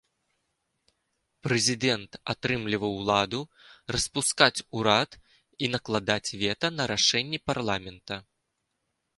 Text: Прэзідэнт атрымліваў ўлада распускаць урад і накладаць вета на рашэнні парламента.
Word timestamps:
Прэзідэнт 1.47 2.11
атрымліваў 2.35 2.91
ўлада 3.03 3.41
распускаць 3.97 4.63
урад 4.79 5.11
і 5.67 5.73
накладаць 5.77 6.35
вета 6.45 6.67
на 6.79 6.83
рашэнні 6.95 7.37
парламента. 7.53 8.15